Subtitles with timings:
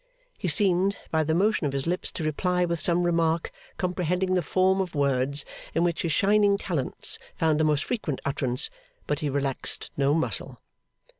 [0.35, 4.41] he seemed, by the motion of his lips, to reply with some remark comprehending the
[4.41, 8.71] form of words in which his shining talents found the most frequent utterance,
[9.05, 10.59] but he relaxed no muscle.